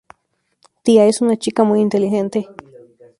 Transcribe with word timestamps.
Tia 0.81 1.05
es 1.05 1.21
una 1.21 1.37
chica 1.37 1.63
muy 1.63 1.79
inteligente. 1.79 2.49